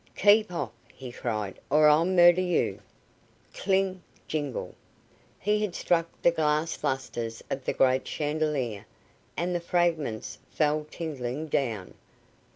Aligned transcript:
"Keep 0.15 0.51
off," 0.51 0.71
he 0.91 1.11
cried, 1.11 1.59
"or 1.69 1.87
I'll 1.87 2.05
murder 2.05 2.41
you." 2.41 2.79
Cling! 3.53 4.01
Jingle! 4.27 4.73
He 5.39 5.61
had 5.61 5.75
struck 5.75 6.07
the 6.23 6.31
glass 6.31 6.83
lustres 6.83 7.43
of 7.51 7.65
the 7.65 7.73
great 7.73 8.07
chandelier, 8.07 8.87
and 9.37 9.53
the 9.53 9.59
fragments 9.59 10.39
fell 10.49 10.87
tinkling 10.89 11.49
down. 11.49 11.93